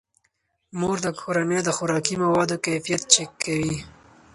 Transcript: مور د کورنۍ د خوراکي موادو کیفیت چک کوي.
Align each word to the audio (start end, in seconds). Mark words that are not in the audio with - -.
مور 0.79 0.97
د 1.05 1.07
کورنۍ 1.19 1.59
د 1.65 1.69
خوراکي 1.77 2.15
موادو 2.23 2.61
کیفیت 2.65 3.01
چک 3.13 3.29
کوي. 3.43 3.75